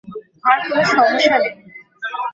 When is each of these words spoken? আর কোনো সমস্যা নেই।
আর 0.43 0.57
কোনো 0.63 0.83
সমস্যা 0.91 1.35
নেই। 1.37 1.53